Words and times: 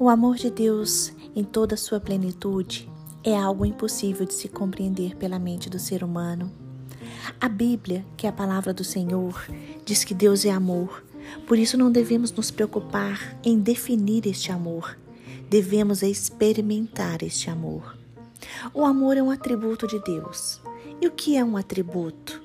O 0.00 0.08
amor 0.08 0.36
de 0.36 0.50
Deus, 0.50 1.12
em 1.36 1.44
toda 1.44 1.74
a 1.74 1.76
sua 1.76 2.00
plenitude, 2.00 2.90
é 3.22 3.36
algo 3.36 3.66
impossível 3.66 4.24
de 4.24 4.32
se 4.32 4.48
compreender 4.48 5.14
pela 5.14 5.38
mente 5.38 5.68
do 5.68 5.78
ser 5.78 6.02
humano. 6.02 6.50
A 7.38 7.46
Bíblia, 7.50 8.02
que 8.16 8.26
é 8.26 8.30
a 8.30 8.32
palavra 8.32 8.72
do 8.72 8.82
Senhor, 8.82 9.46
diz 9.84 10.02
que 10.02 10.14
Deus 10.14 10.46
é 10.46 10.50
amor, 10.50 11.04
por 11.46 11.58
isso 11.58 11.76
não 11.76 11.92
devemos 11.92 12.32
nos 12.32 12.50
preocupar 12.50 13.38
em 13.44 13.60
definir 13.60 14.26
este 14.26 14.50
amor, 14.50 14.98
devemos 15.50 16.02
experimentar 16.02 17.22
este 17.22 17.50
amor. 17.50 17.94
O 18.72 18.86
amor 18.86 19.18
é 19.18 19.22
um 19.22 19.30
atributo 19.30 19.86
de 19.86 20.02
Deus. 20.02 20.62
E 20.98 21.06
o 21.06 21.10
que 21.10 21.36
é 21.36 21.44
um 21.44 21.58
atributo? 21.58 22.42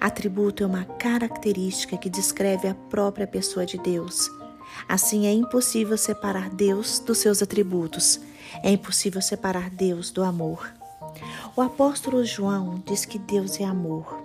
Atributo 0.00 0.62
é 0.62 0.66
uma 0.66 0.84
característica 0.84 1.96
que 1.96 2.08
descreve 2.08 2.68
a 2.68 2.74
própria 2.74 3.26
pessoa 3.26 3.66
de 3.66 3.78
Deus. 3.78 4.30
Assim, 4.88 5.26
é 5.26 5.32
impossível 5.32 5.96
separar 5.96 6.50
Deus 6.50 6.98
dos 6.98 7.18
seus 7.18 7.42
atributos. 7.42 8.20
É 8.62 8.70
impossível 8.70 9.22
separar 9.22 9.70
Deus 9.70 10.10
do 10.10 10.22
amor. 10.22 10.72
O 11.56 11.60
apóstolo 11.60 12.24
João 12.24 12.82
diz 12.86 13.04
que 13.04 13.18
Deus 13.18 13.60
é 13.60 13.64
amor. 13.64 14.22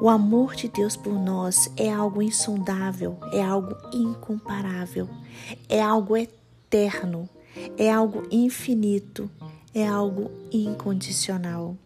O 0.00 0.08
amor 0.08 0.54
de 0.54 0.66
Deus 0.66 0.96
por 0.96 1.12
nós 1.12 1.70
é 1.76 1.92
algo 1.92 2.22
insondável, 2.22 3.18
é 3.32 3.42
algo 3.42 3.76
incomparável, 3.92 5.08
é 5.68 5.82
algo 5.82 6.16
eterno, 6.16 7.28
é 7.76 7.92
algo 7.92 8.22
infinito, 8.30 9.30
é 9.74 9.86
algo 9.86 10.30
incondicional. 10.50 11.76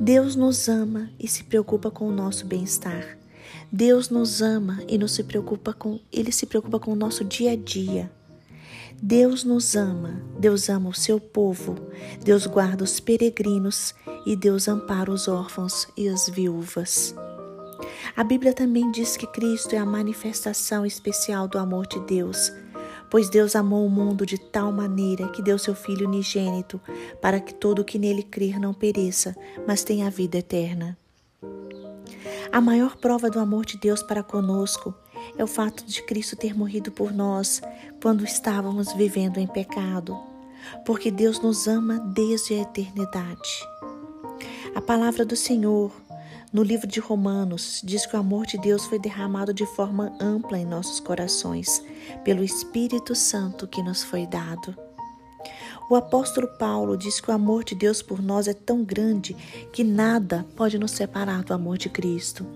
Deus 0.00 0.34
nos 0.34 0.68
ama 0.68 1.08
e 1.20 1.28
se 1.28 1.44
preocupa 1.44 1.90
com 1.90 2.08
o 2.08 2.12
nosso 2.12 2.44
bem-estar. 2.46 3.19
Deus 3.72 4.10
nos 4.10 4.42
ama 4.42 4.80
e 4.88 4.98
nos 4.98 5.12
se 5.12 5.24
preocupa 5.24 5.72
com, 5.72 6.00
ele 6.12 6.32
se 6.32 6.46
preocupa 6.46 6.78
com 6.78 6.92
o 6.92 6.96
nosso 6.96 7.24
dia 7.24 7.52
a 7.52 7.56
dia. 7.56 8.10
Deus 9.02 9.44
nos 9.44 9.76
ama, 9.76 10.22
Deus 10.38 10.68
ama 10.68 10.90
o 10.90 10.94
seu 10.94 11.18
povo, 11.18 11.76
Deus 12.22 12.46
guarda 12.46 12.84
os 12.84 13.00
peregrinos 13.00 13.94
e 14.26 14.36
Deus 14.36 14.68
ampara 14.68 15.10
os 15.10 15.26
órfãos 15.26 15.88
e 15.96 16.08
as 16.08 16.28
viúvas. 16.28 17.14
A 18.14 18.22
Bíblia 18.22 18.52
também 18.52 18.90
diz 18.90 19.16
que 19.16 19.26
Cristo 19.26 19.74
é 19.74 19.78
a 19.78 19.86
manifestação 19.86 20.84
especial 20.84 21.48
do 21.48 21.58
amor 21.58 21.86
de 21.86 21.98
Deus, 22.00 22.52
pois 23.10 23.30
Deus 23.30 23.56
amou 23.56 23.86
o 23.86 23.90
mundo 23.90 24.26
de 24.26 24.38
tal 24.38 24.70
maneira 24.70 25.28
que 25.28 25.42
deu 25.42 25.58
seu 25.58 25.74
Filho 25.74 26.06
unigênito, 26.06 26.80
para 27.22 27.40
que 27.40 27.54
todo 27.54 27.80
o 27.80 27.84
que 27.84 27.98
nele 27.98 28.22
crer 28.22 28.60
não 28.60 28.74
pereça, 28.74 29.34
mas 29.66 29.82
tenha 29.82 30.06
a 30.06 30.10
vida 30.10 30.38
eterna. 30.38 30.99
A 32.52 32.60
maior 32.60 32.96
prova 32.96 33.30
do 33.30 33.38
amor 33.38 33.64
de 33.64 33.78
Deus 33.78 34.02
para 34.02 34.24
conosco 34.24 34.92
é 35.38 35.44
o 35.44 35.46
fato 35.46 35.84
de 35.84 36.02
Cristo 36.02 36.34
ter 36.34 36.52
morrido 36.52 36.90
por 36.90 37.12
nós 37.12 37.62
quando 38.02 38.24
estávamos 38.24 38.92
vivendo 38.92 39.38
em 39.38 39.46
pecado, 39.46 40.18
porque 40.84 41.12
Deus 41.12 41.40
nos 41.40 41.68
ama 41.68 42.00
desde 42.12 42.54
a 42.54 42.62
eternidade. 42.62 43.50
A 44.74 44.80
palavra 44.80 45.24
do 45.24 45.36
Senhor, 45.36 45.92
no 46.52 46.64
livro 46.64 46.88
de 46.88 46.98
Romanos, 46.98 47.80
diz 47.84 48.04
que 48.04 48.16
o 48.16 48.18
amor 48.18 48.46
de 48.46 48.58
Deus 48.58 48.84
foi 48.84 48.98
derramado 48.98 49.54
de 49.54 49.64
forma 49.64 50.12
ampla 50.20 50.58
em 50.58 50.66
nossos 50.66 50.98
corações, 50.98 51.84
pelo 52.24 52.42
Espírito 52.42 53.14
Santo 53.14 53.68
que 53.68 53.80
nos 53.80 54.02
foi 54.02 54.26
dado. 54.26 54.76
O 55.90 55.96
apóstolo 55.96 56.46
Paulo 56.46 56.96
diz 56.96 57.20
que 57.20 57.32
o 57.32 57.34
amor 57.34 57.64
de 57.64 57.74
Deus 57.74 58.00
por 58.00 58.22
nós 58.22 58.46
é 58.46 58.54
tão 58.54 58.84
grande 58.84 59.34
que 59.72 59.82
nada 59.82 60.46
pode 60.54 60.78
nos 60.78 60.92
separar 60.92 61.42
do 61.42 61.52
amor 61.52 61.78
de 61.78 61.88
Cristo. 61.88 62.46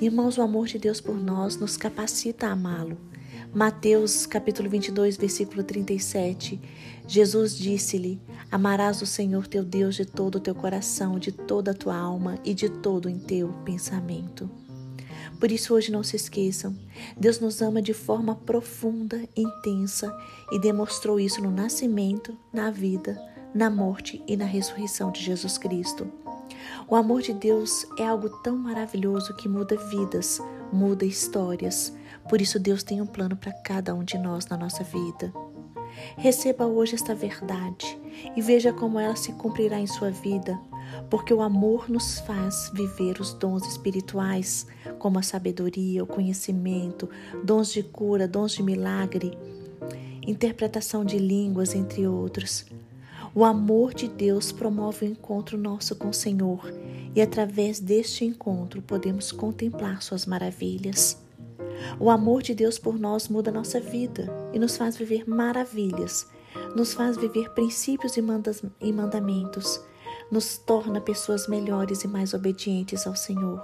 Irmãos, 0.00 0.38
o 0.38 0.42
amor 0.42 0.68
de 0.68 0.78
Deus 0.78 1.00
por 1.00 1.16
nós 1.16 1.56
nos 1.56 1.76
capacita 1.76 2.46
a 2.46 2.52
amá-lo. 2.52 2.96
Mateus 3.52 4.26
capítulo 4.26 4.70
22, 4.70 5.16
versículo 5.16 5.64
37. 5.64 6.60
Jesus 7.08 7.58
disse-lhe: 7.58 8.20
Amarás 8.48 9.02
o 9.02 9.06
Senhor 9.06 9.48
teu 9.48 9.64
Deus 9.64 9.96
de 9.96 10.04
todo 10.04 10.36
o 10.36 10.40
teu 10.40 10.54
coração, 10.54 11.18
de 11.18 11.32
toda 11.32 11.72
a 11.72 11.74
tua 11.74 11.96
alma 11.96 12.38
e 12.44 12.54
de 12.54 12.68
todo 12.68 13.08
o 13.08 13.18
teu 13.18 13.48
pensamento. 13.64 14.48
Por 15.38 15.50
isso, 15.50 15.74
hoje 15.74 15.92
não 15.92 16.02
se 16.02 16.16
esqueçam: 16.16 16.76
Deus 17.16 17.40
nos 17.40 17.60
ama 17.62 17.82
de 17.82 17.92
forma 17.92 18.34
profunda, 18.34 19.20
intensa 19.36 20.14
e 20.50 20.58
demonstrou 20.58 21.18
isso 21.20 21.42
no 21.42 21.50
nascimento, 21.50 22.36
na 22.52 22.70
vida, 22.70 23.20
na 23.54 23.70
morte 23.70 24.22
e 24.26 24.36
na 24.36 24.44
ressurreição 24.44 25.10
de 25.10 25.22
Jesus 25.22 25.58
Cristo. 25.58 26.10
O 26.88 26.94
amor 26.94 27.22
de 27.22 27.32
Deus 27.32 27.86
é 27.98 28.06
algo 28.06 28.28
tão 28.42 28.56
maravilhoso 28.56 29.34
que 29.34 29.48
muda 29.48 29.76
vidas, 29.76 30.40
muda 30.72 31.04
histórias. 31.04 31.92
Por 32.28 32.40
isso, 32.40 32.58
Deus 32.58 32.82
tem 32.82 33.00
um 33.00 33.06
plano 33.06 33.36
para 33.36 33.52
cada 33.52 33.94
um 33.94 34.04
de 34.04 34.18
nós 34.18 34.46
na 34.46 34.56
nossa 34.56 34.84
vida. 34.84 35.32
Receba 36.16 36.66
hoje 36.66 36.94
esta 36.94 37.14
verdade 37.14 37.98
e 38.36 38.42
veja 38.42 38.72
como 38.72 38.98
ela 38.98 39.16
se 39.16 39.32
cumprirá 39.32 39.78
em 39.78 39.86
sua 39.86 40.10
vida, 40.10 40.58
porque 41.08 41.32
o 41.32 41.42
amor 41.42 41.88
nos 41.88 42.18
faz 42.20 42.70
viver 42.74 43.20
os 43.20 43.32
dons 43.32 43.66
espirituais, 43.66 44.66
como 44.98 45.18
a 45.18 45.22
sabedoria, 45.22 46.02
o 46.02 46.06
conhecimento, 46.06 47.08
dons 47.44 47.72
de 47.72 47.82
cura, 47.82 48.26
dons 48.26 48.52
de 48.52 48.62
milagre, 48.62 49.36
interpretação 50.26 51.04
de 51.04 51.18
línguas, 51.18 51.74
entre 51.74 52.06
outros. 52.06 52.66
O 53.34 53.44
amor 53.44 53.92
de 53.92 54.08
Deus 54.08 54.50
promove 54.50 55.04
o 55.04 55.08
encontro 55.08 55.58
nosso 55.58 55.94
com 55.94 56.08
o 56.08 56.14
Senhor 56.14 56.72
e 57.14 57.20
através 57.20 57.78
deste 57.78 58.24
encontro 58.24 58.80
podemos 58.80 59.30
contemplar 59.30 60.02
suas 60.02 60.26
maravilhas. 60.26 61.22
O 62.00 62.10
amor 62.10 62.42
de 62.42 62.54
Deus 62.54 62.78
por 62.78 62.98
nós 62.98 63.28
muda 63.28 63.52
nossa 63.52 63.78
vida 63.78 64.26
e 64.52 64.58
nos 64.58 64.76
faz 64.76 64.96
viver 64.96 65.28
maravilhas, 65.28 66.26
nos 66.74 66.94
faz 66.94 67.16
viver 67.16 67.50
princípios 67.50 68.16
e 68.16 68.92
mandamentos, 68.92 69.80
nos 70.30 70.58
torna 70.58 71.00
pessoas 71.00 71.48
melhores 71.48 72.02
e 72.04 72.08
mais 72.08 72.34
obedientes 72.34 73.06
ao 73.06 73.14
Senhor. 73.14 73.62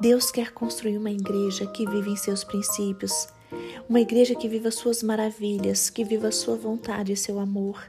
Deus 0.00 0.30
quer 0.30 0.52
construir 0.52 0.98
uma 0.98 1.10
igreja 1.10 1.66
que 1.66 1.86
vive 1.86 2.10
em 2.10 2.16
seus 2.16 2.42
princípios, 2.42 3.28
uma 3.88 4.00
igreja 4.00 4.34
que 4.34 4.48
viva 4.48 4.70
suas 4.70 5.02
maravilhas, 5.02 5.88
que 5.88 6.04
viva 6.04 6.32
sua 6.32 6.56
vontade 6.56 7.12
e 7.12 7.16
seu 7.16 7.38
amor. 7.38 7.82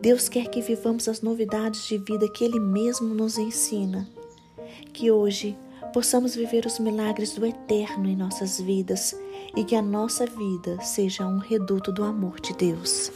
Deus 0.00 0.28
quer 0.28 0.48
que 0.48 0.62
vivamos 0.62 1.08
as 1.08 1.22
novidades 1.22 1.86
de 1.86 1.98
vida 1.98 2.28
que 2.28 2.44
Ele 2.44 2.60
mesmo 2.60 3.14
nos 3.14 3.36
ensina. 3.36 4.08
Que 4.92 5.10
hoje 5.10 5.56
possamos 5.92 6.34
viver 6.34 6.66
os 6.66 6.78
milagres 6.78 7.34
do 7.34 7.44
eterno 7.44 8.08
em 8.08 8.16
nossas 8.16 8.60
vidas 8.60 9.14
e 9.56 9.64
que 9.64 9.74
a 9.74 9.82
nossa 9.82 10.26
vida 10.26 10.80
seja 10.80 11.26
um 11.26 11.38
reduto 11.38 11.92
do 11.92 12.04
amor 12.04 12.40
de 12.40 12.54
Deus. 12.54 13.10